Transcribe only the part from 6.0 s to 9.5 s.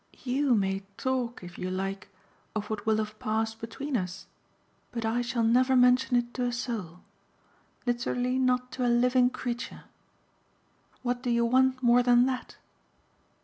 it to a soul; literally not to a living